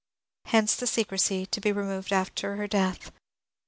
[0.45, 3.11] Hence the secrecy, to be removed after her death.